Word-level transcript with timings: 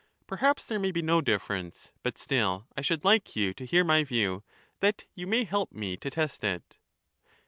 Perhaps 0.25 0.65
there 0.65 0.79
may 0.79 0.89
be 0.89 1.03
no 1.03 1.21
difference; 1.21 1.91
but 2.01 2.17
still 2.17 2.65
I 2.75 2.81
should 2.81 3.05
like 3.05 3.35
you 3.35 3.53
to 3.53 3.65
hear 3.67 3.83
my 3.83 4.03
view, 4.03 4.41
that 4.79 5.05
you 5.13 5.27
may 5.27 5.43
help 5.43 5.71
me 5.73 5.95
to 5.97 6.09
test 6.09 6.43
it. 6.43 6.79